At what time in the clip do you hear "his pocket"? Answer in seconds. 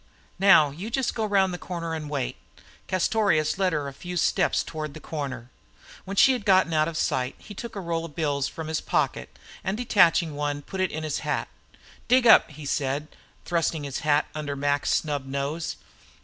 8.67-9.37